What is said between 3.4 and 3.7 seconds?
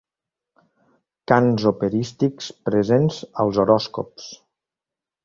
als